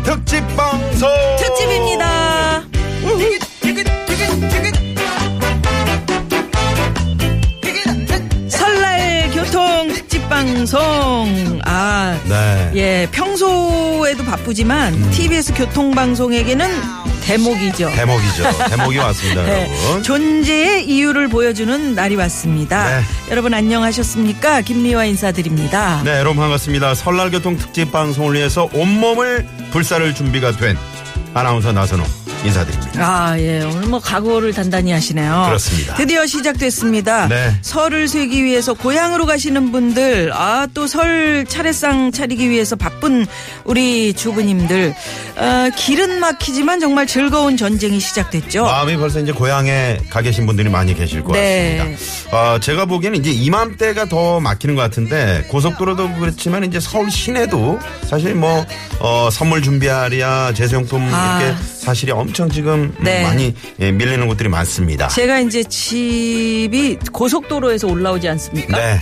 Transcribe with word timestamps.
특집 0.00 0.40
방송 0.56 1.08
특집입니다. 1.38 2.64
설날 8.48 9.30
교통 9.34 9.88
특집 9.92 10.28
방송. 10.28 11.60
아, 11.64 12.18
네. 12.28 12.72
예, 12.74 13.08
평소에도 13.12 14.24
바쁘지만 14.24 15.10
TBS 15.10 15.52
교통 15.54 15.90
방송에게는 15.90 16.66
대목이죠. 17.22 17.90
대목이죠 17.94 18.68
대목이 18.68 18.98
왔습니다 18.98 19.42
네, 19.46 19.70
여러분 19.84 20.02
존재의 20.02 20.84
이유를 20.88 21.28
보여주는 21.28 21.94
날이 21.94 22.16
왔습니다. 22.16 22.88
네. 23.00 23.04
여러분 23.30 23.54
안녕하셨습니까? 23.54 24.62
김미화 24.62 25.04
인사드립니다. 25.04 26.02
네 26.04 26.18
여러분 26.18 26.36
반갑습니다 26.36 26.94
설날 26.94 27.30
교통 27.30 27.56
특집 27.56 27.90
방송을 27.92 28.34
위해서 28.34 28.68
온몸을 28.72 29.46
불사를 29.70 30.14
준비가 30.14 30.52
된 30.52 30.76
아나운서 31.34 31.72
나선호 31.72 32.04
인사드립니다 32.44 32.92
아, 33.02 33.38
예. 33.38 33.62
오늘 33.62 33.88
뭐 33.88 34.00
각오를 34.00 34.52
단단히 34.52 34.92
하시네요. 34.92 35.44
그렇습니다. 35.46 35.94
드디어 35.94 36.26
시작됐습니다. 36.26 37.28
네. 37.28 37.56
설을 37.62 38.08
쇠기 38.08 38.44
위해서 38.44 38.74
고향으로 38.74 39.26
가시는 39.26 39.72
분들, 39.72 40.32
아, 40.34 40.66
또 40.74 40.86
설 40.86 41.44
차례상 41.48 42.12
차리기 42.12 42.50
위해서 42.50 42.76
바쁜 42.76 43.26
우리 43.64 44.12
주부님들, 44.12 44.94
어, 45.36 45.70
길은 45.76 46.20
막히지만 46.20 46.80
정말 46.80 47.06
즐거운 47.06 47.56
전쟁이 47.56 47.98
시작됐죠. 48.00 48.64
마음이 48.64 48.96
벌써 48.96 49.20
이제 49.20 49.32
고향에 49.32 49.98
가 50.10 50.20
계신 50.20 50.44
분들이 50.46 50.68
많이 50.68 50.94
계실 50.94 51.22
것 51.24 51.32
네. 51.32 51.78
같습니다. 51.78 52.36
어, 52.36 52.58
제가 52.60 52.84
보기에는 52.86 53.18
이제 53.20 53.30
이맘때가 53.30 54.06
더 54.06 54.40
막히는 54.40 54.74
것 54.74 54.82
같은데 54.82 55.44
고속도로도 55.48 56.14
그렇지만 56.18 56.64
이제 56.64 56.78
서울 56.80 57.10
시내도 57.10 57.78
사실 58.04 58.34
뭐 58.34 58.66
어, 59.00 59.28
선물 59.32 59.62
준비하랴 59.62 60.52
제수용품 60.54 61.08
아. 61.12 61.40
이렇게 61.40 61.56
사실이 61.82 62.12
엄청 62.12 62.48
지금 62.48 62.94
네. 63.00 63.22
많이 63.24 63.54
예, 63.80 63.90
밀리는 63.90 64.26
곳들이 64.28 64.48
많습니다. 64.48 65.08
제가 65.08 65.40
이제 65.40 65.64
집이 65.64 66.98
고속도로에서 67.12 67.88
올라오지 67.88 68.28
않습니까? 68.28 68.76
네. 68.76 69.00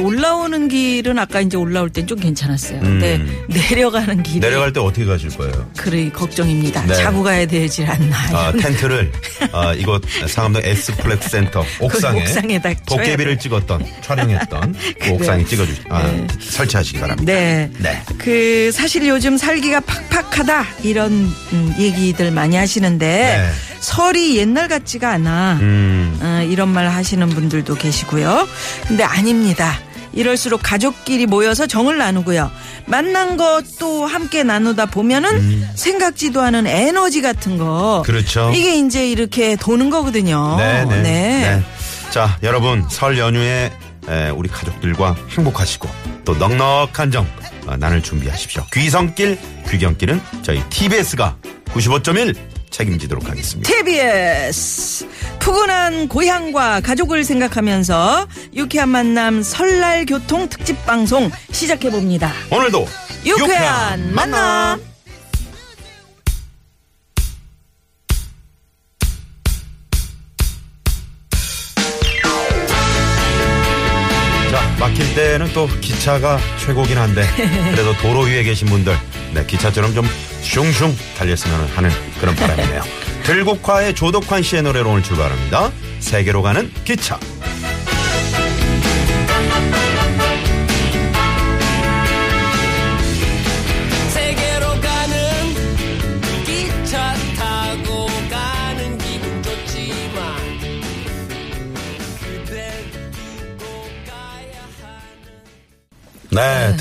올라오는 0.00 0.68
길은 0.68 1.18
아까 1.18 1.40
이제 1.40 1.56
올라올 1.56 1.90
땐 1.90 2.06
좀 2.06 2.18
괜찮았어요. 2.18 2.80
근데 2.80 3.20
내려가는 3.48 4.22
길이 4.22 4.38
음. 4.38 4.40
내려갈 4.40 4.72
때 4.72 4.80
어떻게 4.80 5.04
가실 5.04 5.30
거예요? 5.30 5.70
그래 5.76 6.10
걱정입니다. 6.10 6.84
네. 6.86 6.94
자고 6.94 7.22
가야 7.22 7.46
되질 7.46 7.88
않나. 7.88 8.16
아, 8.32 8.52
텐트를 8.58 9.12
아, 9.52 9.72
이곳 9.74 10.02
상암동 10.26 10.62
S플렉스 10.64 11.28
센터 11.28 11.64
옥상에 11.80 12.18
그 12.18 12.24
옥상에다 12.24 12.74
도깨비를 12.86 13.38
찍었던 13.38 13.86
촬영했던 14.02 14.74
그 15.00 15.10
옥상에 15.10 15.44
찍어주 15.44 15.74
아, 15.88 16.26
설치하시기 16.40 16.98
바랍니다. 16.98 17.32
네. 17.32 17.70
네. 17.78 18.02
그 18.18 18.70
사실 18.72 19.06
요즘 19.06 19.36
살기가 19.36 19.80
팍팍하다 19.80 20.66
이런 20.82 21.12
음, 21.52 21.74
얘기들 21.78 22.30
많이 22.30 22.56
하시는데 22.56 23.06
네. 23.06 23.71
설이 23.82 24.38
옛날 24.38 24.68
같지가 24.68 25.10
않아. 25.10 25.58
음, 25.60 26.18
어, 26.22 26.42
이런 26.48 26.68
말 26.68 26.88
하시는 26.88 27.28
분들도 27.28 27.74
계시고요. 27.74 28.48
근데 28.86 29.02
아닙니다. 29.02 29.78
이럴수록 30.14 30.60
가족끼리 30.62 31.26
모여서 31.26 31.66
정을 31.66 31.98
나누고요. 31.98 32.50
만난 32.86 33.36
것도 33.36 34.06
함께 34.06 34.42
나누다 34.44 34.86
보면은 34.86 35.66
생각지도 35.74 36.40
않은 36.42 36.66
에너지 36.66 37.22
같은 37.22 37.58
거. 37.58 37.98
음. 37.98 38.02
그렇죠. 38.04 38.52
이게 38.54 38.76
이제 38.76 39.10
이렇게 39.10 39.56
도는 39.56 39.90
거거든요. 39.90 40.56
네, 40.58 40.84
네, 40.84 41.02
네. 41.02 41.62
자, 42.10 42.38
여러분 42.42 42.84
설 42.88 43.18
연휴에 43.18 43.72
에, 44.08 44.28
우리 44.30 44.48
가족들과 44.48 45.16
행복하시고 45.30 45.88
또 46.24 46.34
넉넉한 46.34 47.10
정 47.10 47.26
어, 47.66 47.76
나눌 47.76 48.02
준비하십시오. 48.02 48.64
귀성길, 48.72 49.38
귀경길은 49.70 50.20
저희 50.42 50.62
TBS가 50.68 51.36
95.1 51.72 52.51
책임지도록 52.72 53.28
하겠습니다. 53.28 53.70
TBS 53.70 55.06
푸근한 55.38 56.08
고향과 56.08 56.80
가족을 56.80 57.22
생각하면서 57.22 58.26
유쾌한 58.54 58.88
만남 58.88 59.42
설날 59.42 60.04
교통 60.06 60.48
특집 60.48 60.84
방송 60.84 61.30
시작해 61.52 61.90
봅니다. 61.90 62.32
오늘도 62.50 62.86
유쾌한 63.24 64.12
만남. 64.12 64.80
자, 74.50 74.76
막힐 74.78 75.14
때는 75.14 75.52
또 75.54 75.66
기차가 75.80 76.38
최고긴 76.58 76.98
한데 76.98 77.22
그래도 77.72 77.94
도로 77.98 78.20
위에 78.22 78.42
계신 78.42 78.68
분들 78.68 78.94
네, 79.32 79.44
기차처럼 79.46 79.94
좀 79.94 80.06
슝슝 80.42 80.96
달렸으면 81.16 81.68
하는 81.74 81.90
그런 82.20 82.34
바람이네요. 82.36 82.82
들국화의 83.24 83.94
조덕환 83.94 84.42
씨의 84.42 84.62
노래로 84.62 84.90
오늘 84.90 85.02
출발합니다. 85.02 85.72
세계로 86.00 86.42
가는 86.42 86.70
기차. 86.84 87.18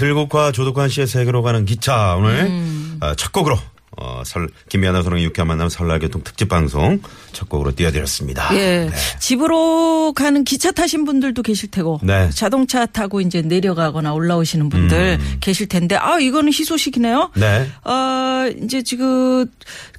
들국화 0.01 0.51
조덕환 0.51 0.89
씨의 0.89 1.05
세계로 1.05 1.43
가는 1.43 1.63
기차. 1.63 2.15
오늘 2.15 2.49
어, 3.01 3.13
첫 3.13 3.31
곡으로 3.31 3.55
어, 3.97 4.23
설 4.25 4.47
김미아나 4.69 5.03
소롱의 5.03 5.25
유쾌한 5.25 5.47
만남 5.47 5.67
설날 5.67 5.99
교통 5.99 6.23
특집 6.23 6.47
방송 6.47 7.01
첫 7.33 7.49
곡으로 7.49 7.75
띄워드렸습니다. 7.75 8.49
예. 8.55 8.89
네. 8.89 8.91
집으로 9.19 10.13
가는 10.13 10.43
기차 10.43 10.71
타신 10.71 11.03
분들도 11.03 11.41
계실 11.43 11.69
테고 11.69 11.99
네. 12.01 12.29
자동차 12.29 12.85
타고 12.85 13.19
이제 13.19 13.41
내려가거나 13.41 14.13
올라오시는 14.13 14.69
분들 14.69 15.19
계실 15.41 15.67
텐데 15.67 15.95
아 15.95 16.19
이거는 16.19 16.53
희소식이네요. 16.53 17.31
음. 17.35 17.39
네. 17.39 17.67
어 17.83 18.49
이제 18.63 18.81
지금 18.81 19.45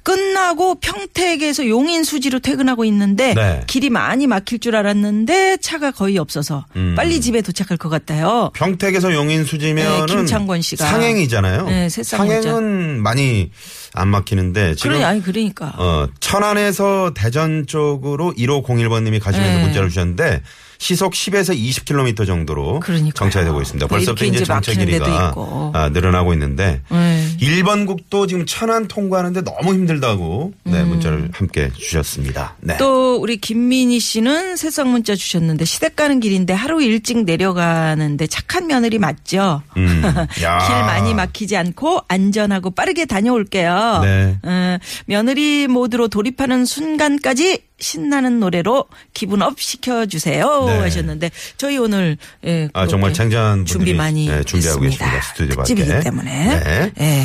끝나고 0.01 0.75
평택에서 0.75 1.67
용인 1.67 2.03
수지로 2.03 2.39
퇴근하고 2.39 2.85
있는데 2.85 3.33
네. 3.33 3.63
길이 3.67 3.89
많이 3.89 4.27
막힐 4.27 4.59
줄 4.59 4.75
알았는데 4.75 5.57
차가 5.57 5.91
거의 5.91 6.17
없어서 6.17 6.65
음. 6.75 6.93
빨리 6.95 7.21
집에 7.21 7.41
도착할 7.41 7.77
것 7.77 7.89
같아요. 7.89 8.49
평택에서 8.53 9.13
용인 9.13 9.45
수지면은 9.45 10.05
네, 10.07 10.15
김창권 10.15 10.61
씨가. 10.61 10.85
상행이잖아요. 10.85 11.67
네, 11.67 11.89
상행은 11.89 13.01
많이 13.01 13.51
안 13.93 14.07
막히는데 14.07 14.75
지금 14.75 14.95
그래 14.95 15.03
아니 15.03 15.21
그러니까 15.21 15.73
어, 15.77 16.07
천안에서 16.19 17.11
대전 17.13 17.67
쪽으로 17.67 18.33
1501번 18.37 19.03
님이 19.03 19.19
가시면서 19.19 19.57
네. 19.57 19.63
문자를 19.63 19.89
주셨는데 19.89 20.41
시속 20.83 21.13
10에서 21.13 21.57
20km 21.57 22.27
정도로 22.27 22.81
그러니까요. 22.81 23.13
정차되고 23.13 23.61
있습니다. 23.61 23.87
벌써부터 23.87 24.25
이제 24.25 24.43
데도 24.43 24.59
길이가. 24.73 25.33
아, 25.73 25.89
늘어나고 25.93 26.33
있는데 26.33 26.81
네. 26.91 27.27
1번 27.39 27.87
국도 27.87 28.27
지금 28.27 28.45
천안 28.45 28.89
통과하는데 28.89 29.43
너무 29.43 29.73
힘들다고 29.73 30.51
네, 30.65 30.83
문자를 30.83 31.29
함께 31.31 31.71
주셨습니다. 31.77 32.57
네. 32.59 32.73
음. 32.73 32.77
또 32.79 33.15
우리 33.15 33.37
김민희 33.37 34.01
씨는 34.01 34.57
새싹 34.57 34.89
문자 34.89 35.15
주셨는데 35.15 35.63
시댁 35.63 35.95
가는 35.95 36.19
길인데 36.19 36.51
하루 36.51 36.83
일찍 36.83 37.23
내려가는데 37.23 38.27
착한 38.27 38.67
며느리 38.67 38.99
맞죠? 38.99 39.61
음. 39.77 40.01
야. 40.43 40.57
길 40.67 40.75
많이 40.75 41.13
막히지 41.13 41.55
않고 41.55 42.01
안전하고 42.09 42.71
빠르게 42.71 43.05
다녀올게요. 43.05 44.01
네. 44.03 44.37
어, 44.43 44.77
며느리 45.05 45.67
모드로 45.67 46.09
돌입하는 46.09 46.65
순간까지 46.65 47.61
신나는 47.83 48.39
노래로 48.39 48.85
기분 49.13 49.41
up 49.41 49.59
시켜주세요 49.59 50.65
네. 50.65 50.77
하셨는데 50.79 51.31
저희 51.57 51.77
오늘 51.77 52.17
예, 52.45 52.69
아, 52.73 52.87
정말 52.87 53.13
분들이 53.13 53.65
준비 53.65 53.93
많이 53.93 54.27
네, 54.27 54.43
준비하고. 54.43 54.81
계십니다. 54.81 55.21
스튜디오 55.21 55.55
밖에. 55.57 55.75
특집이기 55.75 56.03
때문에 56.03 56.59
네. 56.59 56.91
예. 56.99 57.23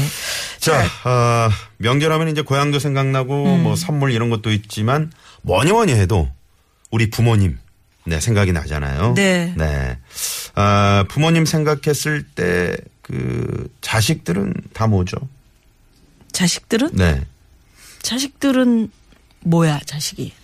자, 0.59 0.85
어, 1.05 1.51
명절하면 1.79 2.29
이제 2.29 2.43
고향도 2.43 2.79
생각나고 2.79 3.55
음. 3.55 3.63
뭐 3.63 3.77
선물 3.77 4.13
이런 4.13 4.29
것도 4.31 4.51
있지만 4.53 5.13
뭐니 5.43 5.73
뭐니 5.73 5.93
해도 5.93 6.29
우리 6.91 7.09
부모님 7.11 7.59
네, 8.05 8.21
생각이 8.21 8.53
나잖아요. 8.53 9.15
네. 9.15 9.55
네. 9.57 9.99
아, 10.55 11.05
부모님 11.09 11.45
생각했을 11.47 12.25
때 12.35 12.77
그 13.09 13.73
자식들은 13.81 14.53
다 14.75 14.87
뭐죠? 14.87 15.17
자식들은 16.33 16.91
네. 16.93 17.25
자식들은 18.03 18.91
뭐야 19.41 19.81
자식이? 19.87 20.35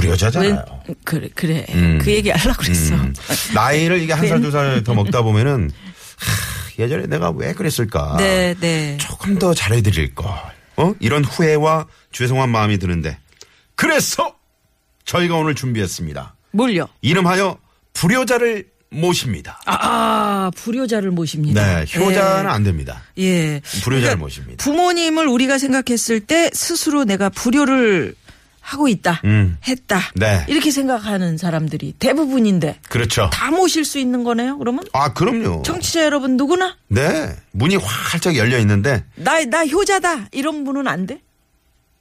불효자잖아요. 0.00 0.64
왜 0.88 0.94
그래 1.04 1.28
그래 1.34 1.66
음. 1.70 1.98
그 2.02 2.10
얘기 2.10 2.30
하려고 2.30 2.62
그랬어. 2.62 2.94
음. 2.94 3.14
나이를 3.54 4.00
이게 4.02 4.12
한살 4.12 4.36
괜- 4.38 4.42
두살 4.42 4.82
더 4.84 4.94
먹다 4.94 5.22
보면은 5.22 5.70
하, 6.16 6.82
예전에 6.82 7.06
내가 7.06 7.30
왜 7.30 7.52
그랬을까? 7.52 8.16
네 8.18 8.54
네. 8.60 8.96
조금 9.00 9.38
더 9.38 9.52
잘해드릴 9.54 10.14
걸. 10.14 10.26
어? 10.76 10.94
이런 11.00 11.24
후회와 11.24 11.86
죄송한 12.12 12.50
마음이 12.50 12.78
드는데 12.78 13.18
그래서 13.74 14.36
저희가 15.04 15.36
오늘 15.36 15.54
준비했습니다. 15.54 16.34
뭘요? 16.52 16.86
이름하여 17.02 17.58
불효자를 17.94 18.66
모십니다. 18.90 19.60
아 19.66 20.50
불효자를 20.56 21.10
모십니다. 21.10 21.62
네, 21.84 21.98
효자는 21.98 22.48
안 22.50 22.62
됩니다. 22.62 23.02
예. 23.18 23.60
불효자를 23.82 24.16
모십니다. 24.16 24.64
부모님을 24.64 25.26
우리가 25.26 25.58
생각했을 25.58 26.20
때 26.20 26.48
스스로 26.54 27.04
내가 27.04 27.28
불효를 27.28 28.14
하고 28.68 28.86
있다, 28.88 29.22
음. 29.24 29.56
했다. 29.66 29.98
네. 30.14 30.44
이렇게 30.46 30.70
생각하는 30.70 31.38
사람들이 31.38 31.94
대부분인데 31.98 32.80
그렇죠. 32.90 33.30
다 33.32 33.50
모실 33.50 33.84
수 33.86 33.98
있는 33.98 34.24
거네요. 34.24 34.58
그러면 34.58 34.84
아, 34.92 35.14
그럼요. 35.14 35.62
청취자 35.64 36.04
여러분 36.04 36.36
누구나 36.36 36.76
네. 36.88 37.34
문이 37.52 37.76
활짝 37.76 38.36
열려 38.36 38.58
있는데, 38.58 39.04
나 39.14 39.42
나 39.46 39.64
효자다 39.66 40.28
이런 40.32 40.64
분은 40.64 40.86
안 40.86 41.06
돼? 41.06 41.20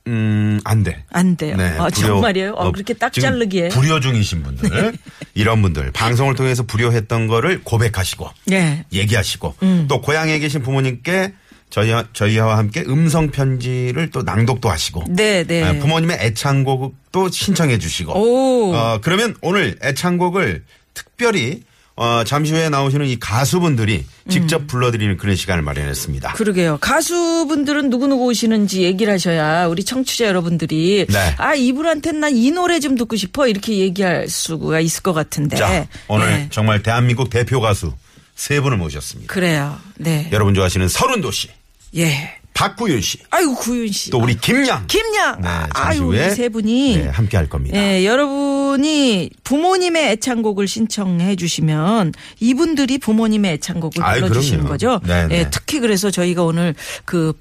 음, 0.08 0.60
안 0.66 0.84
돼. 0.84 1.04
안 1.12 1.36
돼요. 1.38 1.56
네, 1.58 1.68
아, 1.78 1.88
불효- 1.88 1.92
정말이에요? 2.08 2.52
어, 2.54 2.72
그렇게 2.72 2.94
딱 2.94 3.12
자르기에. 3.14 3.70
불효 3.70 4.00
중이신 4.00 4.44
분들, 4.44 4.94
이런 5.36 5.62
분들, 5.62 5.92
방송을 5.92 6.36
통해서 6.36 6.64
불효했던 6.64 7.28
거를 7.28 7.62
고백하시고, 7.64 8.30
네. 8.46 8.86
얘기하시고, 8.94 9.56
음. 9.64 9.86
또 9.90 10.02
고향에 10.02 10.40
계신 10.40 10.62
부모님께 10.62 11.34
저희, 11.70 11.92
저희와 12.14 12.58
함께 12.58 12.84
음성 12.88 13.30
편지를 13.30 14.10
또 14.12 14.22
낭독도 14.24 14.70
하시고, 14.70 15.04
네, 15.10 15.44
네. 15.44 15.64
아, 15.64 15.74
부모님의 15.74 16.18
애창곡도 16.22 17.30
신청해 17.30 17.78
주시고, 17.78 18.14
오. 18.14 18.74
어, 18.74 19.00
그러면 19.02 19.36
오늘 19.42 19.78
애창곡을 19.84 20.64
특별히 20.94 21.62
어, 22.00 22.24
잠시 22.24 22.54
후에 22.54 22.70
나오시는 22.70 23.08
이 23.08 23.18
가수분들이 23.20 24.06
직접 24.30 24.62
음. 24.62 24.68
불러드리는 24.68 25.18
그런 25.18 25.36
시간을 25.36 25.64
마련했습니다. 25.64 26.34
그러게요. 26.34 26.78
가수분들은 26.80 27.90
누구누구 27.90 28.26
오시는지 28.26 28.84
얘기를 28.84 29.12
하셔야 29.12 29.66
우리 29.66 29.84
청취자 29.84 30.26
여러분들이 30.28 31.08
네. 31.10 31.36
아, 31.40 31.56
이분한테는 31.56 32.20
난 32.20 32.36
이 32.36 32.52
노래 32.52 32.80
좀 32.80 32.96
듣고 32.96 33.16
싶어 33.16 33.48
이렇게 33.48 33.78
얘기할 33.80 34.30
수가 34.30 34.80
있을 34.80 35.02
것 35.02 35.14
같은데. 35.14 35.56
자, 35.58 35.88
오늘 36.08 36.28
네. 36.28 36.48
정말 36.52 36.84
대한민국 36.84 37.32
대표 37.32 37.62
가수 37.62 37.92
세 38.36 38.62
분을 38.62 38.78
모셨습니다. 38.78 39.34
그래요. 39.34 39.76
네. 39.98 40.30
여러분 40.32 40.54
좋아하시는 40.54 40.88
서른도 40.88 41.32
씨, 41.32 41.50
예. 41.96 42.36
박구윤 42.54 43.02
씨, 43.02 43.20
아이고 43.30 43.54
구윤 43.54 43.92
씨. 43.92 44.10
또 44.10 44.18
우리 44.18 44.36
김양. 44.36 44.88
김양. 44.88 45.40
네, 45.42 45.48
잠시 45.76 46.00
아유, 46.00 46.08
후에 46.08 46.28
이세 46.28 46.50
분이 46.50 46.98
네, 46.98 47.08
함께 47.10 47.38
할 47.38 47.48
겁니다. 47.48 47.78
예, 47.78 48.04
여러분이 48.04 49.30
부모님의 49.44 50.10
애창곡을 50.14 50.68
신청해 50.68 51.36
주시면 51.36 52.14
이분들이 52.40 52.98
부모님의 52.98 53.54
애창곡을 53.54 54.04
아이, 54.04 54.22
불러 54.22 54.34
주시는 54.34 54.64
그럼요. 54.64 54.70
거죠. 54.72 55.00
네, 55.06 55.28
네. 55.28 55.36
예, 55.40 55.50
특히 55.52 55.80
그래서 55.80 56.10
저희가 56.10 56.44
오늘 56.44 56.74
그 57.06 57.34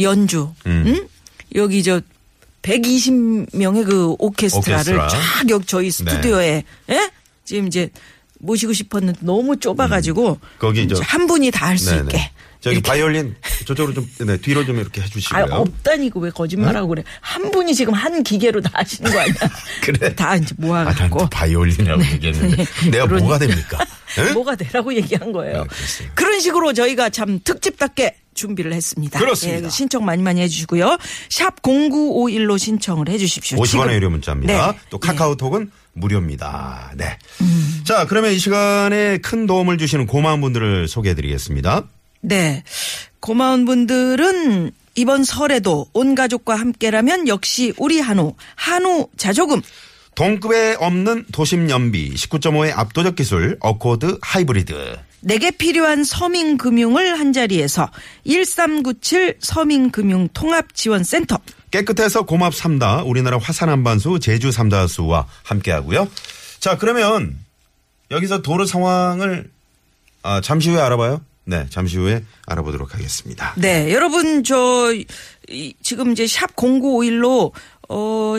연주, 0.00 0.50
음. 0.64 0.84
응? 0.86 1.08
여기 1.56 1.82
저 1.82 2.00
120명의 2.62 3.84
그 3.84 4.14
오케스트라를 4.18 4.94
오케스트라. 4.98 5.08
쫙 5.08 5.48
여기 5.50 5.66
저희 5.66 5.90
스튜디오에 5.90 6.64
예? 6.90 7.10
지금 7.44 7.66
이제 7.66 7.90
모시고 8.44 8.72
싶었는데 8.72 9.20
너무 9.22 9.58
좁아가지고 9.58 10.30
음. 10.32 10.36
거기 10.58 10.86
저- 10.88 11.00
한 11.02 11.26
분이 11.26 11.50
다 11.50 11.64
할 11.64 11.78
수. 11.78 11.94
있게. 11.94 12.30
저기 12.60 12.76
이렇게. 12.76 12.88
바이올린 12.88 13.34
저쪽으로 13.66 13.92
좀 13.94 14.08
네, 14.26 14.36
뒤로 14.38 14.64
좀 14.64 14.78
이렇게 14.78 15.00
아, 15.00 15.04
해주시고요. 15.04 15.46
없다니까 15.50 16.18
왜 16.20 16.30
거짓말하고 16.30 16.88
그래. 16.88 17.04
한 17.20 17.50
분이 17.50 17.74
지금 17.74 17.92
한 17.94 18.22
기계로 18.22 18.60
다 18.62 18.70
하시는 18.74 19.10
거 19.12 19.18
아니야. 19.18 19.34
그래. 19.82 20.14
다 20.14 20.36
이제 20.36 20.54
아, 20.58 20.62
난 20.62 20.68
모아갖고. 20.68 21.18
또 21.20 21.28
바이올린이라고 21.30 22.02
얘기했는데 22.12 22.64
그럼 22.64 22.90
내가 22.90 23.06
그러니까. 23.06 23.16
뭐가 23.18 23.38
됩니까? 23.38 23.78
응? 24.18 24.32
뭐가 24.34 24.56
되라고 24.56 24.94
얘기한 24.94 25.32
거예요. 25.32 25.62
네, 25.62 25.68
그렇습니다. 25.68 26.14
그런 26.14 26.40
식으로 26.40 26.72
저희가 26.72 27.10
참 27.10 27.38
특집답게 27.44 28.16
준비를 28.34 28.72
했습니다. 28.72 29.18
그렇습니다. 29.18 29.66
예, 29.66 29.70
신청 29.70 30.04
많이 30.04 30.22
많이 30.22 30.40
해주시고요. 30.42 30.98
샵 31.30 31.62
0951로 31.62 32.58
신청을 32.58 33.08
해주십시오. 33.08 33.58
50원의 33.58 33.66
지금. 33.68 33.92
유료 33.92 34.10
문자입니다. 34.10 34.72
네. 34.72 34.78
또 34.90 34.98
카카오톡은 34.98 35.70
무료입니다. 35.94 36.92
네. 36.96 37.16
음. 37.40 37.82
자, 37.84 38.06
그러면 38.06 38.32
이 38.32 38.38
시간에 38.38 39.18
큰 39.18 39.46
도움을 39.46 39.78
주시는 39.78 40.06
고마운 40.06 40.40
분들을 40.40 40.88
소개해 40.88 41.14
드리겠습니다. 41.14 41.84
네. 42.20 42.62
고마운 43.20 43.64
분들은 43.64 44.72
이번 44.96 45.24
설에도 45.24 45.86
온 45.92 46.14
가족과 46.14 46.54
함께라면 46.56 47.28
역시 47.28 47.72
우리 47.78 48.00
한우, 48.00 48.34
한우 48.54 49.08
자조금. 49.16 49.60
동급에 50.14 50.76
없는 50.78 51.26
도심 51.32 51.68
연비 51.70 52.14
19.5의 52.14 52.72
압도적 52.76 53.16
기술 53.16 53.56
어코드 53.60 54.18
하이브리드. 54.22 54.96
내게 55.24 55.50
필요한 55.50 56.04
서민금융을 56.04 57.18
한자리에서 57.18 57.90
1397 58.26 59.38
서민금융통합지원센터. 59.40 61.38
깨끗해서 61.70 62.22
고맙 62.22 62.54
삼다 62.54 63.02
우리나라 63.02 63.38
화산 63.38 63.68
한반수 63.68 64.20
제주 64.20 64.52
삼다수와 64.52 65.26
함께하고요. 65.42 66.08
자, 66.60 66.78
그러면 66.78 67.36
여기서 68.10 68.42
도로 68.42 68.64
상황을 68.64 69.50
아, 70.22 70.40
잠시 70.40 70.70
후에 70.70 70.80
알아봐요. 70.80 71.20
네, 71.46 71.66
잠시 71.68 71.98
후에 71.98 72.24
알아보도록 72.46 72.94
하겠습니다. 72.94 73.54
네, 73.56 73.92
여러분 73.92 74.44
저 74.44 74.92
이, 75.48 75.74
지금 75.82 76.12
이제 76.12 76.26
샵 76.26 76.56
0951로 76.56 77.52
어 77.90 78.34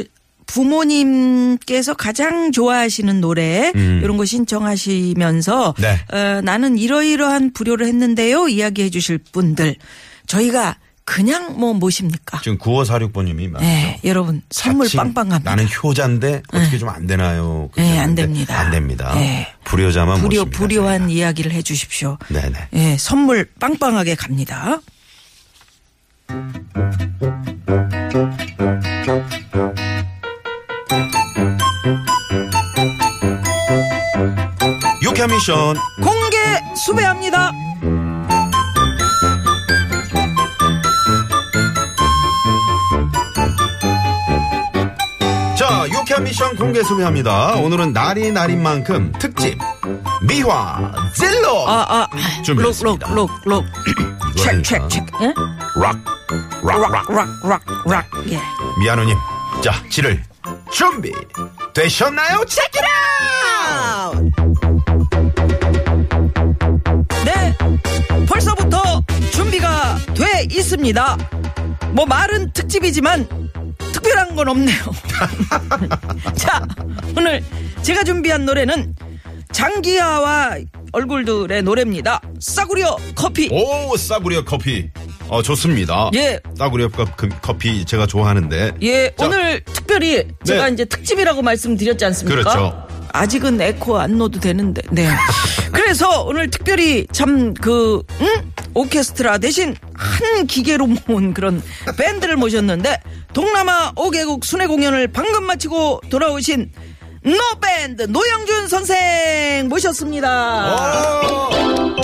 부모님께서 0.46 1.94
가장 1.94 2.52
좋아하시는 2.52 3.20
노래 3.22 3.72
이런 3.76 4.18
거 4.18 4.26
신청하시면서 4.26 5.74
음. 5.78 5.82
네. 5.82 6.00
어, 6.18 6.42
나는 6.42 6.78
이러이러한 6.78 7.54
불효를 7.54 7.88
했는데요 7.88 8.48
이야기해 8.48 8.90
주실 8.90 9.18
분들 9.32 9.76
저희가 10.28 10.78
그냥 11.08 11.60
뭐 11.60 11.74
모십니까? 11.76 12.42
지금 12.42 12.58
9546번님이 12.58 13.48
말이죠. 13.52 13.60
네, 13.60 14.00
여러분 14.06 14.42
선물 14.50 14.90
빵빵합니다. 14.92 15.52
나는 15.52 15.68
효자인데 15.84 16.42
어떻게 16.52 16.80
좀 16.80 16.90
안 16.90 17.06
되나요? 17.06 17.70
네, 17.76 18.00
안 18.00 18.16
됩니다. 18.16 18.60
안 18.60 18.72
됩니다. 18.72 19.14
네. 19.14 19.48
불효자만 19.66 20.16
불효 20.22 20.30
모십니다. 20.46 20.58
불효한 20.58 21.02
저희가. 21.02 21.14
이야기를 21.14 21.52
해 21.52 21.62
주십시오. 21.62 22.18
네네. 22.30 22.70
예, 22.74 22.98
선물 22.98 23.46
빵빵하게 23.60 24.16
갑니다. 24.16 24.80
유쾌한 35.04 35.30
미션 35.30 35.76
공개 36.02 36.38
수배합니다. 36.76 37.52
자, 45.56 45.86
유쾌한 45.90 46.24
미션 46.24 46.56
공개 46.56 46.84
수배합니다. 46.84 47.56
오늘은 47.56 47.94
날이 47.94 48.32
날인 48.32 48.62
만큼 48.62 49.12
특집 49.20 49.58
미화 50.24 50.92
젤로 51.14 51.68
아, 51.70 51.86
아, 51.88 52.08
준비했습니다. 52.44 53.14
록, 53.14 53.30
록, 53.46 53.46
록, 53.46 53.64
록. 53.64 54.44
책, 54.64 54.90
책. 54.90 55.06
예? 55.22 55.34
락, 55.80 55.98
락, 56.64 56.82
락. 56.82 56.92
락, 56.92 57.10
락, 57.10 57.30
락, 57.44 57.62
락. 57.86 58.06
예. 58.30 58.40
미아노님, 58.80 59.16
자, 59.64 59.72
지를 59.90 60.22
준비 60.72 61.12
되셨나요? 61.76 62.46
체키라! 62.46 62.88
네, 67.26 67.58
벌써부터 68.26 69.04
준비가 69.34 69.98
돼 70.16 70.48
있습니다. 70.50 71.18
뭐 71.92 72.06
말은 72.06 72.54
특집이지만 72.54 73.28
특별한 73.92 74.36
건 74.38 74.48
없네요. 74.48 74.78
자, 76.36 76.66
오늘 77.18 77.44
제가 77.82 78.06
준비한 78.06 78.46
노래는 78.46 78.96
장기하와 79.52 80.58
얼굴들의 80.94 81.62
노래입니다. 81.62 82.22
싸구려 82.40 82.96
커피. 83.16 83.50
오, 83.52 83.98
싸구려 83.98 84.46
커피. 84.46 84.90
어, 85.28 85.42
좋습니다. 85.42 86.10
예. 86.14 86.40
싸구려 86.58 86.90
커- 86.90 87.06
그 87.16 87.30
커피 87.42 87.84
제가 87.86 88.06
좋아하는데. 88.08 88.74
예, 88.84 89.12
자, 89.18 89.26
오늘 89.26 89.64
특별히 89.66 90.28
제가 90.44 90.68
네. 90.68 90.74
이제 90.74 90.86
특집이라고 90.86 91.42
말씀드렸지 91.42 92.06
않습니까? 92.06 92.42
그렇죠. 92.44 92.88
아직은 93.12 93.60
에코 93.62 93.98
안 93.98 94.18
넣어도 94.18 94.40
되는데. 94.40 94.82
네. 94.92 95.10
그래서 95.72 96.24
오늘 96.24 96.50
특별히 96.50 97.08
참 97.12 97.54
그, 97.56 98.04
응? 98.22 98.52
오케스트라 98.74 99.38
대신 99.38 99.76
한 99.94 100.46
기계로 100.48 100.88
모은 101.08 101.34
그런 101.34 101.62
밴드를 101.98 102.36
모셨는데 102.36 103.00
동남아 103.34 103.94
5개국 103.94 104.44
순회 104.44 104.68
공연을 104.68 105.08
방금 105.08 105.46
마치고 105.46 106.02
돌아오신 106.10 106.72
노밴드 107.26 108.04
노영준 108.04 108.68
선생 108.68 109.68
모셨습니다. 109.68 110.76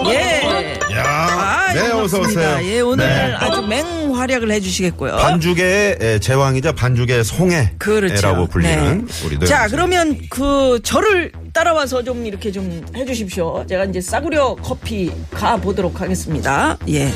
예. 0.06 0.80
야, 0.94 1.04
아, 1.06 1.74
네, 1.74 1.92
어서 1.92 2.20
오세요. 2.20 2.60
예, 2.63 2.80
오늘 2.82 3.08
네. 3.08 3.34
아주 3.38 3.62
맹활약을 3.62 4.51
해주시겠고요. 4.51 5.16
반죽의 5.16 5.98
에, 6.01 6.20
제왕이자 6.20 6.72
반죽의 6.74 7.24
송해라고 7.24 7.78
그렇죠. 7.78 8.48
불리는 8.50 9.06
네. 9.06 9.25
우리 9.25 9.38
노 9.38 9.46
자, 9.46 9.68
그러면 9.70 10.20
그 10.30 10.80
저를 10.84 11.32
따라와서 11.54 12.04
좀 12.04 12.25
이렇게 12.25 12.51
좀 12.51 12.84
해주십시오. 12.96 13.66
제가 13.70 13.86
이제 13.86 14.01
싸구려 14.01 14.56
커피 14.56 15.12
가 15.32 15.56
보도록 15.58 16.01
하겠습니다. 16.01 16.78
예. 16.90 17.12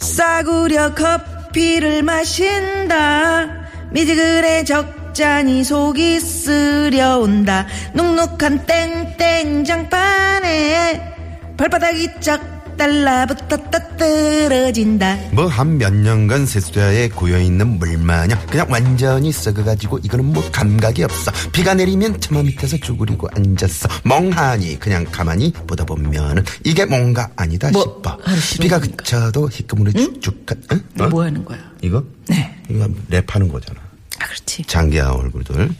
싸구려 0.00 0.94
커피를 0.94 2.02
마신다. 2.02 3.46
미지근해 3.90 4.64
적 4.64 4.97
잖이 5.12 5.64
속이 5.64 6.20
쓰려온다. 6.20 7.66
눅눅한 7.94 8.66
땡땡 8.66 9.64
장판에 9.64 11.14
발바닥이 11.56 12.08
쫙 12.20 12.58
달라붙었다 12.78 13.96
떨어진다. 13.96 15.16
뭐 15.32 15.48
한 15.48 15.78
몇 15.78 15.92
년간 15.92 16.46
세수대에 16.46 17.08
고여있는 17.08 17.78
물마냥 17.80 18.38
그냥 18.48 18.68
완전히 18.70 19.32
썩어가지고 19.32 19.98
이거는 20.04 20.26
뭐 20.26 20.48
감각이 20.52 21.02
없어 21.02 21.32
비가 21.50 21.74
내리면 21.74 22.20
처마 22.20 22.44
밑에서 22.44 22.76
쭈그리고 22.76 23.28
앉았어 23.34 23.88
멍하니 24.04 24.78
그냥 24.78 25.04
가만히 25.10 25.52
보다 25.66 25.84
보면은 25.84 26.44
이게 26.64 26.84
뭔가 26.84 27.28
아니다 27.34 27.70
뭐 27.72 27.82
싶어 27.82 28.16
비가? 28.62 28.78
그쳐도 28.78 29.48
희끄무리 29.50 29.92
쭉쭉 29.94 30.46
가 30.46 30.54
응? 30.70 30.80
어? 31.00 31.08
뭐 31.08 31.24
하는 31.24 31.44
거야? 31.44 31.58
이거? 31.82 32.04
네. 32.28 32.54
이거 32.70 32.86
랩하는 33.10 33.50
거잖아 33.50 33.80
아, 34.20 34.26
그렇지. 34.26 34.64
장기야 34.64 35.10
얼굴들 35.10 35.70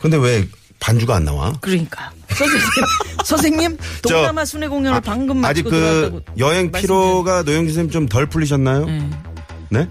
근데 0.00 0.16
왜 0.16 0.46
반주가 0.80 1.16
안 1.16 1.24
나와? 1.24 1.52
그러니까. 1.60 2.10
선생님, 3.24 3.78
동남아 4.02 4.44
순회 4.44 4.68
공연을 4.68 4.98
아, 4.98 5.00
방금 5.00 5.42
아직 5.44 5.64
마치고 5.64 5.70
그 5.70 6.22
여행 6.38 6.70
피로가 6.70 7.42
노영진 7.42 7.68
선생님 7.74 7.90
좀 7.90 8.08
덜 8.08 8.26
풀리셨나요? 8.28 8.86
네? 9.70 9.88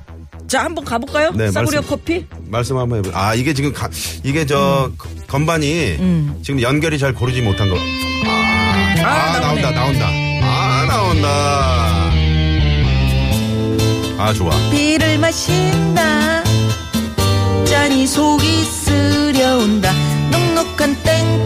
자, 0.48 0.66
한번 0.66 0.86
가볼까요? 0.86 1.32
네, 1.32 1.50
싸구려 1.52 1.80
말씀- 1.82 1.90
커피? 1.90 2.28
말씀 2.48 2.78
한번 2.78 3.00
해보세요. 3.00 3.18
아, 3.20 3.34
이게 3.34 3.54
지금, 3.56 3.74
가- 3.74 3.90
이게 4.24 4.46
저, 4.46 4.86
음. 4.92 4.96
거- 4.98 5.10
건반이 5.28 6.38
지금 6.44 6.62
연결이 6.62 7.00
잘 7.00 7.14
고르지 7.14 7.42
못한 7.42 7.70
거. 7.70 7.76
아, 7.76 9.04
아, 9.04 9.40
나오네. 9.40 9.62
나온다, 9.62 9.72
나온다. 9.72 10.10
아, 10.44 10.86
나온다. 10.88 12.12
아, 14.24 14.34
좋아. 14.34 14.52
비를 14.70 15.18
마신다. 15.18 16.43
짠이 17.66 18.06
속이 18.08 18.64
쓰려온다. 18.64 19.92
넉넉한 20.32 20.96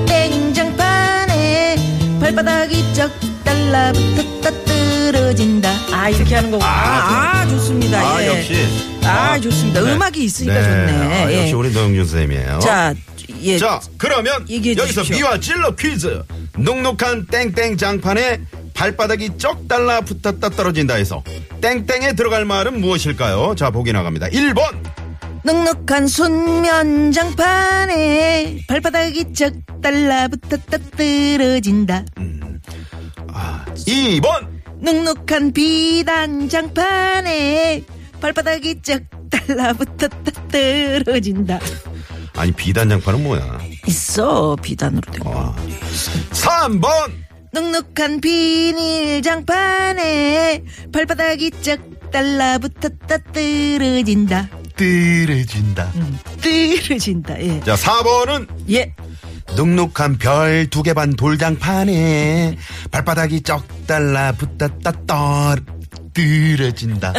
땡땡장판에 0.06 1.76
발바닥이 2.20 2.94
쩍 2.94 3.12
달라붙었다 3.44 4.52
떨어진다. 4.66 5.70
아, 5.92 6.10
이렇게 6.10 6.36
하는 6.36 6.52
거구나. 6.52 6.70
아, 6.70 7.42
아, 7.42 7.48
좋습니다. 7.48 8.00
아, 8.00 8.22
예. 8.24 8.28
역시. 8.28 8.68
아, 9.04 9.40
좋습니다. 9.40 9.82
음악이 9.82 10.24
있으니까 10.24 10.62
좋네. 10.62 10.92
아, 10.92 11.32
예. 11.32 11.42
역시 11.42 11.54
우리 11.54 11.72
노영준 11.72 12.06
선생님이에요. 12.06 12.60
자, 12.60 12.94
예. 13.42 13.58
자, 13.58 13.80
그러면 13.98 14.46
여기서. 14.50 15.04
미와 15.14 15.40
찔러 15.40 15.76
퀴즈. 15.76 16.22
눅눅한 16.58 17.28
땡땡 17.28 17.78
장판에 17.78 18.42
발바닥이 18.74 19.38
쩍 19.38 19.68
달라 19.68 20.02
붙었다 20.02 20.50
떨어진다 20.50 20.96
해서 20.96 21.24
땡땡에 21.62 22.14
들어갈 22.14 22.46
말은 22.46 22.82
무엇일까요? 22.82 23.54
자, 23.56 23.70
보기 23.70 23.92
나갑니다. 23.94 24.28
1번. 24.30 24.97
넉넉한 25.48 26.08
순면장판에 26.08 27.38
발바닥이 28.68 29.32
쩍 29.32 29.54
달라붙었다 29.82 30.78
떨어진다. 30.98 32.04
아, 33.30 33.64
2번. 33.74 34.46
눅눅한 34.82 35.54
비단장판에 35.54 36.62
발바닥이 38.20 38.82
쩍 38.82 39.04
달라붙었다 39.30 40.32
떨어진다. 40.52 41.62
아니, 42.36 42.52
비단장판은 42.52 43.24
뭐야? 43.24 43.60
있어 43.88 44.58
비단으로 44.62 45.10
된 45.14 45.24
거. 45.24 45.30
와. 45.30 45.56
3번. 46.32 46.90
눅눅한 47.54 48.20
비닐장판에 48.20 49.42
발바닥이 50.92 51.52
쩍 51.62 51.80
달라붙었다 52.12 53.20
떨어진다. 53.32 54.50
떨어진다. 54.78 55.92
떨어진다. 56.42 57.42
예. 57.42 57.60
자, 57.62 57.76
4번은 57.76 58.48
예. 58.72 58.94
눅눅한 59.56 60.18
별 60.20 60.68
두 60.70 60.84
개 60.84 60.94
반 60.94 61.14
돌장판에 61.16 62.58
발바닥이 62.92 63.42
쩍 63.42 63.64
달라 63.88 64.32
붙었다 64.34 64.92
떨 65.08 65.60
떨어진다. 66.14 67.14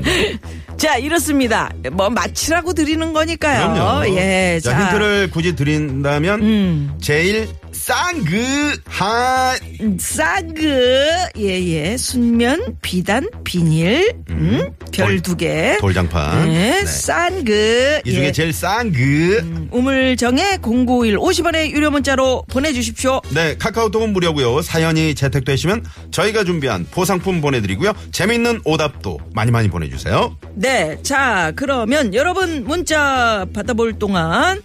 자 0.78 0.96
이렇습니다. 0.96 1.70
뭐 1.92 2.08
마치라고 2.08 2.72
드리는 2.72 3.12
거니까요. 3.12 4.04
예. 4.16 4.60
자, 4.62 4.78
힌트를 4.86 5.30
굳이 5.30 5.54
드린다면 5.54 6.40
음. 6.42 6.94
제일 7.02 7.48
쌍그한 7.90 9.58
싸그 9.98 11.16
예예 11.36 11.96
순면 11.96 12.76
비단 12.82 13.28
비닐 13.42 14.12
음, 14.30 14.70
별두 14.92 15.36
개. 15.36 15.76
돌장판. 15.80 16.48
네, 16.48 16.82
네. 16.82 16.86
싼그 16.86 18.02
이 18.04 18.12
중에 18.12 18.26
예. 18.26 18.32
제일 18.32 18.52
쌍그. 18.52 19.68
우물정에 19.72 20.58
0951 20.62 21.16
50원의 21.16 21.70
유료 21.72 21.90
문자로 21.90 22.44
보내주십시오. 22.48 23.22
네, 23.30 23.56
카카오톡은 23.58 24.12
무료고요. 24.12 24.62
사연이 24.62 25.16
채택되시면 25.16 25.84
저희가 26.12 26.44
준비한 26.44 26.86
보상품 26.92 27.40
보내드리고요. 27.40 27.92
재밌는 28.12 28.60
오답도 28.64 29.18
많이 29.34 29.50
많이 29.50 29.68
보내주세요. 29.68 30.36
네, 30.54 30.96
자 31.02 31.50
그러면 31.56 32.14
여러분 32.14 32.62
문자 32.64 33.46
받아볼 33.52 33.98
동안 33.98 34.60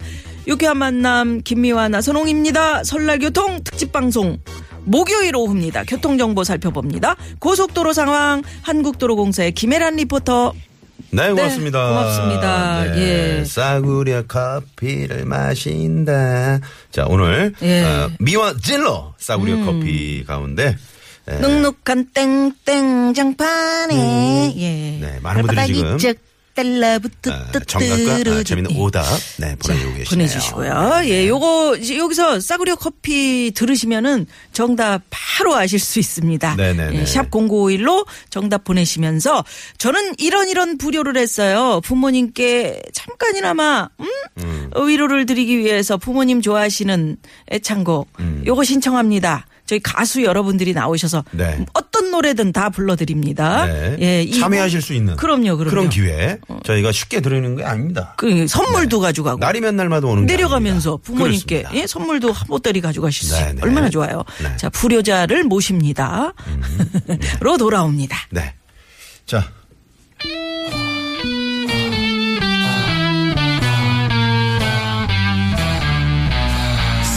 유쾌한 0.46 0.78
만남 0.78 1.40
김미화 1.42 1.88
나선홍입니다. 1.88 2.84
설날 2.84 3.18
교통 3.18 3.60
특집 3.64 3.92
방송. 3.92 4.38
목요일 4.84 5.34
오후입니다. 5.34 5.82
교통정보 5.84 6.44
살펴봅니다. 6.44 7.16
고속도로 7.40 7.92
상황 7.92 8.42
한국도로공사의 8.62 9.52
김혜란 9.52 9.96
리포터. 9.96 10.52
네, 11.10 11.30
고맙습니다. 11.30 11.88
고맙습니다. 11.88 12.84
네, 12.94 13.40
예. 13.40 13.44
싸구려 13.44 14.26
커피를 14.26 15.24
마신다. 15.24 16.60
자, 16.90 17.06
오늘 17.08 17.52
예. 17.62 17.82
음. 17.82 17.86
어, 17.86 18.10
미와 18.20 18.54
찔러 18.62 19.14
싸구려 19.18 19.64
커피 19.64 20.24
가운데 20.24 20.76
예, 21.28 21.34
눅눅한 21.38 22.10
땡땡 22.14 23.14
장판에 23.14 24.54
예. 24.56 24.98
네, 25.04 25.18
많은 25.22 25.42
분들이 25.42 25.74
지금 25.74 25.98
쩍 25.98 26.16
달라붙었다 26.56 27.58
어, 27.58 27.60
정답과 27.66 28.30
아, 28.32 28.42
재밌는 28.42 28.76
오답 28.76 29.04
네, 29.38 29.54
보내주고 29.56 29.94
계시네요. 29.94 30.04
보내주시고요. 30.08 31.00
예, 31.04 31.28
요거 31.28 31.76
이제 31.76 31.98
여기서 31.98 32.40
싸구려 32.40 32.76
커피 32.76 33.52
들으시면은 33.54 34.26
정답 34.52 35.02
바로 35.10 35.54
아실 35.54 35.78
수 35.78 35.98
있습니다. 35.98 36.56
네네네. 36.56 37.00
예, 37.00 37.06
샵 37.06 37.30
0951로 37.30 38.06
정답 38.30 38.64
보내시면서 38.64 39.44
저는 39.78 40.14
이런 40.18 40.48
이런 40.48 40.78
불효를 40.78 41.16
했어요. 41.16 41.80
부모님께 41.84 42.80
잠깐이나마 42.92 43.88
음? 44.00 44.70
위로를 44.86 45.26
드리기 45.26 45.58
위해서 45.58 45.96
부모님 45.96 46.40
좋아하시는 46.40 47.16
애창곡 47.52 48.08
요거 48.46 48.64
신청합니다. 48.64 49.46
저희 49.66 49.80
가수 49.80 50.22
여러분들이 50.22 50.72
나오셔서 50.72 51.24
네. 51.32 51.64
어떤 51.74 52.10
노래든 52.12 52.52
다 52.52 52.70
불러드립니다. 52.70 53.66
네. 53.66 53.96
예, 54.00 54.22
이- 54.22 54.38
참여하실 54.38 54.80
수 54.80 54.94
있는 54.94 55.16
그럼요, 55.16 55.56
그럼요. 55.56 55.74
런 55.74 55.88
기회 55.88 56.38
저희가 56.64 56.92
쉽게 56.92 57.20
드리는 57.20 57.56
게 57.56 57.64
아닙니다. 57.64 58.14
그 58.16 58.46
선물도 58.46 59.00
가져가고 59.00 59.38
날이 59.38 59.60
면 59.60 59.76
날마다 59.76 60.06
오는 60.06 60.24
게 60.26 60.32
내려가면서. 60.34 60.98
부모님께. 61.02 61.64
예, 61.74 61.86
선물도 61.86 62.32
한 62.32 62.46
보따리 62.46 62.80
가져가실 62.80 63.26
수 63.28 63.34
네, 63.34 63.40
있어요. 63.40 63.54
네. 63.54 63.60
얼마나 63.62 63.90
좋아요. 63.90 64.22
네. 64.40 64.46
음, 64.48 64.56
자, 64.56 64.68
불효자를 64.70 65.44
모십니다. 65.44 66.32
로 67.40 67.56
돌아옵니다. 67.58 68.16
네. 68.30 68.54
자, 69.26 69.50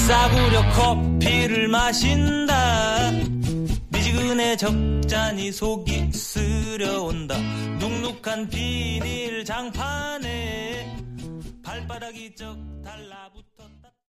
싸구려 0.10 0.68
커피를 0.72 1.68
마신다. 1.68 3.12
미지근해 3.90 4.58
적잖이 4.58 5.52
속이 5.52 6.12
쓰려온다. 6.12 7.38
눅눅한 7.80 8.50
비닐 8.50 9.46
장판에 9.46 10.98
발바닥이 11.64 12.34
쩍 12.36 12.58
달라붙어 12.84 13.49